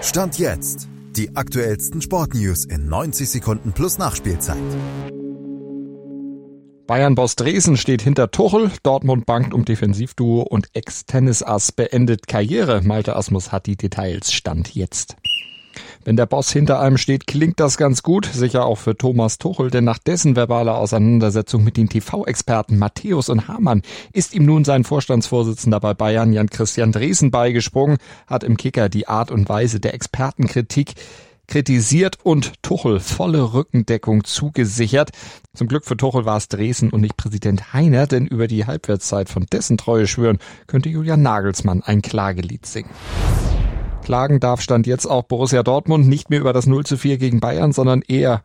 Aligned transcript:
Stand 0.00 0.38
jetzt. 0.38 0.88
Die 1.16 1.34
aktuellsten 1.34 2.00
Sportnews 2.00 2.64
in 2.64 2.88
90 2.88 3.28
Sekunden 3.28 3.72
plus 3.72 3.98
Nachspielzeit. 3.98 4.56
Bayern-Boss 6.86 7.36
Dresden 7.36 7.76
steht 7.76 8.00
hinter 8.00 8.30
Tuchel, 8.30 8.70
Dortmund 8.82 9.26
bankt 9.26 9.52
um 9.52 9.64
Defensivduo 9.64 10.42
und 10.42 10.68
Ex-Tennis-Ass 10.72 11.72
beendet 11.72 12.28
Karriere. 12.28 12.80
Malte 12.82 13.16
Asmus 13.16 13.50
hat 13.52 13.66
die 13.66 13.76
Details. 13.76 14.32
Stand 14.32 14.74
jetzt. 14.74 15.16
Wenn 16.04 16.16
der 16.16 16.26
Boss 16.26 16.50
hinter 16.52 16.80
einem 16.80 16.98
steht, 16.98 17.26
klingt 17.26 17.60
das 17.60 17.76
ganz 17.76 18.02
gut, 18.02 18.26
sicher 18.26 18.64
auch 18.64 18.78
für 18.78 18.96
Thomas 18.96 19.38
Tuchel, 19.38 19.70
denn 19.70 19.84
nach 19.84 19.98
dessen 19.98 20.36
verbaler 20.36 20.78
Auseinandersetzung 20.78 21.64
mit 21.64 21.76
den 21.76 21.88
TV-Experten 21.88 22.78
Matthäus 22.78 23.28
und 23.28 23.48
Hamann 23.48 23.82
ist 24.12 24.34
ihm 24.34 24.44
nun 24.44 24.64
sein 24.64 24.84
Vorstandsvorsitzender 24.84 25.80
bei 25.80 25.94
Bayern 25.94 26.32
Jan 26.32 26.50
Christian 26.50 26.92
Dresen 26.92 27.30
beigesprungen, 27.30 27.98
hat 28.26 28.44
im 28.44 28.56
Kicker 28.56 28.88
die 28.88 29.08
Art 29.08 29.30
und 29.30 29.48
Weise 29.48 29.80
der 29.80 29.94
Expertenkritik 29.94 30.94
kritisiert 31.48 32.18
und 32.22 32.62
Tuchel 32.62 33.00
volle 33.00 33.54
Rückendeckung 33.54 34.22
zugesichert. 34.22 35.10
Zum 35.54 35.66
Glück 35.66 35.84
für 35.84 35.96
Tuchel 35.96 36.24
war 36.24 36.36
es 36.36 36.48
Dresden 36.48 36.90
und 36.90 37.00
nicht 37.00 37.16
Präsident 37.16 37.72
Heiner, 37.72 38.06
denn 38.06 38.26
über 38.26 38.46
die 38.46 38.66
Halbwertszeit 38.66 39.28
von 39.28 39.46
dessen 39.46 39.78
Treue 39.78 40.06
schwören 40.06 40.38
könnte 40.66 40.90
Julian 40.90 41.22
Nagelsmann 41.22 41.82
ein 41.82 42.02
Klagelied 42.02 42.66
singen. 42.66 42.90
Klagen 44.08 44.40
darf 44.40 44.62
Stand 44.62 44.86
jetzt 44.86 45.04
auch 45.04 45.24
Borussia 45.24 45.62
Dortmund 45.62 46.08
nicht 46.08 46.30
mehr 46.30 46.40
über 46.40 46.54
das 46.54 46.66
0 46.66 46.86
zu 46.86 46.96
4 46.96 47.18
gegen 47.18 47.40
Bayern, 47.40 47.72
sondern 47.72 48.00
eher 48.00 48.40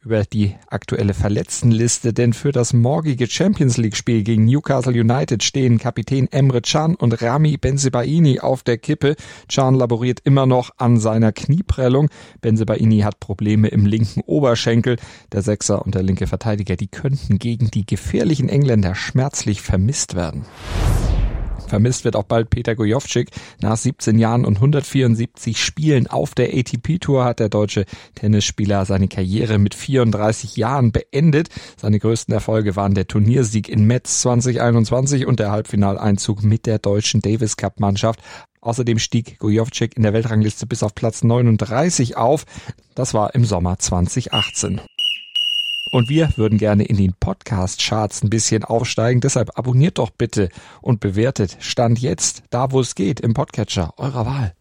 über 0.00 0.22
die 0.22 0.54
aktuelle 0.68 1.12
Verletztenliste, 1.12 2.12
denn 2.12 2.32
für 2.32 2.52
das 2.52 2.72
morgige 2.72 3.26
Champions 3.26 3.78
League 3.78 3.96
Spiel 3.96 4.22
gegen 4.22 4.44
Newcastle 4.44 4.92
United 4.92 5.42
stehen 5.42 5.78
Kapitän 5.78 6.28
Emre 6.30 6.60
Can 6.60 6.94
und 6.94 7.20
Rami 7.20 7.56
Benzebaini 7.56 8.38
auf 8.38 8.62
der 8.62 8.78
Kippe. 8.78 9.16
Can 9.52 9.74
laboriert 9.74 10.20
immer 10.22 10.46
noch 10.46 10.70
an 10.76 10.98
seiner 10.98 11.32
Knieprellung. 11.32 12.10
Benzebaini 12.40 13.00
hat 13.00 13.18
Probleme 13.18 13.66
im 13.66 13.86
linken 13.86 14.20
Oberschenkel. 14.20 14.98
Der 15.32 15.42
Sechser 15.42 15.84
und 15.84 15.96
der 15.96 16.04
linke 16.04 16.28
Verteidiger, 16.28 16.76
die 16.76 16.86
könnten 16.86 17.40
gegen 17.40 17.72
die 17.72 17.84
gefährlichen 17.84 18.48
Engländer 18.48 18.94
schmerzlich 18.94 19.62
vermisst 19.62 20.14
werden. 20.14 20.44
Vermisst 21.68 22.04
wird 22.04 22.16
auch 22.16 22.24
bald 22.24 22.50
Peter 22.50 22.74
Gojovcik. 22.74 23.30
Nach 23.60 23.76
17 23.76 24.18
Jahren 24.18 24.44
und 24.44 24.56
174 24.56 25.62
Spielen 25.62 26.06
auf 26.06 26.34
der 26.34 26.54
ATP-Tour 26.54 27.24
hat 27.24 27.40
der 27.40 27.48
deutsche 27.48 27.84
Tennisspieler 28.14 28.84
seine 28.84 29.08
Karriere 29.08 29.58
mit 29.58 29.74
34 29.74 30.56
Jahren 30.56 30.92
beendet. 30.92 31.48
Seine 31.76 31.98
größten 31.98 32.32
Erfolge 32.32 32.76
waren 32.76 32.94
der 32.94 33.06
Turniersieg 33.06 33.68
in 33.68 33.84
Metz 33.84 34.22
2021 34.22 35.26
und 35.26 35.40
der 35.40 35.50
Halbfinaleinzug 35.50 36.42
mit 36.42 36.66
der 36.66 36.78
deutschen 36.78 37.20
Davis 37.20 37.56
Cup 37.56 37.80
Mannschaft. 37.80 38.20
Außerdem 38.60 38.98
stieg 38.98 39.38
Gojovcik 39.38 39.96
in 39.96 40.02
der 40.02 40.12
Weltrangliste 40.12 40.66
bis 40.66 40.82
auf 40.82 40.94
Platz 40.94 41.22
39 41.22 42.16
auf. 42.16 42.44
Das 42.94 43.14
war 43.14 43.34
im 43.34 43.44
Sommer 43.44 43.78
2018. 43.78 44.80
Und 45.90 46.08
wir 46.08 46.30
würden 46.36 46.58
gerne 46.58 46.84
in 46.84 46.96
den 46.96 47.14
Podcast-Charts 47.18 48.22
ein 48.22 48.30
bisschen 48.30 48.64
aufsteigen. 48.64 49.20
Deshalb 49.20 49.58
abonniert 49.58 49.98
doch 49.98 50.10
bitte 50.10 50.48
und 50.80 51.00
bewertet 51.00 51.56
Stand 51.60 51.98
jetzt 51.98 52.42
da, 52.50 52.72
wo 52.72 52.80
es 52.80 52.94
geht, 52.94 53.20
im 53.20 53.34
Podcatcher 53.34 53.94
eurer 53.96 54.26
Wahl. 54.26 54.52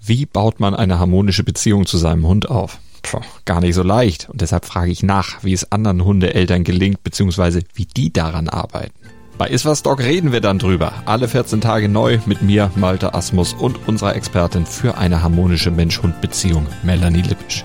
Wie 0.00 0.26
baut 0.26 0.60
man 0.60 0.74
eine 0.74 0.98
harmonische 0.98 1.44
Beziehung 1.44 1.86
zu 1.86 1.96
seinem 1.96 2.26
Hund 2.26 2.50
auf? 2.50 2.78
Puh, 3.02 3.20
gar 3.44 3.60
nicht 3.60 3.74
so 3.74 3.82
leicht. 3.82 4.28
Und 4.30 4.40
deshalb 4.40 4.64
frage 4.64 4.90
ich 4.90 5.02
nach, 5.02 5.42
wie 5.42 5.52
es 5.52 5.70
anderen 5.72 6.04
Hundeeltern 6.04 6.64
gelingt, 6.64 7.02
beziehungsweise 7.04 7.62
wie 7.74 7.86
die 7.86 8.12
daran 8.12 8.48
arbeiten. 8.48 8.94
Bei 9.36 9.48
Iswas 9.48 9.82
Dog 9.82 10.00
reden 10.00 10.32
wir 10.32 10.40
dann 10.40 10.58
drüber. 10.58 10.92
Alle 11.06 11.28
14 11.28 11.60
Tage 11.60 11.88
neu 11.88 12.18
mit 12.26 12.40
mir, 12.42 12.70
Malte 12.76 13.14
Asmus 13.14 13.52
und 13.52 13.88
unserer 13.88 14.14
Expertin 14.14 14.64
für 14.64 14.96
eine 14.96 15.22
harmonische 15.22 15.70
Mensch-Hund-Beziehung, 15.70 16.66
Melanie 16.84 17.22
Lippisch. 17.22 17.64